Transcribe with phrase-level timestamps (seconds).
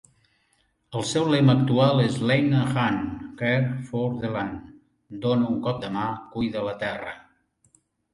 [0.99, 3.59] El seu lema actual és "Lend a hand- care
[3.89, 4.73] for the land!"
[5.27, 7.13] ("Dona un cop de mà- cuida la terra!")